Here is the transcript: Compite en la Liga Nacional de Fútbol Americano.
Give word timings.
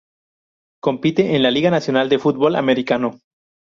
Compite 0.81 1.35
en 1.35 1.43
la 1.43 1.51
Liga 1.51 1.69
Nacional 1.69 2.09
de 2.09 2.17
Fútbol 2.17 2.55
Americano. 2.55 3.19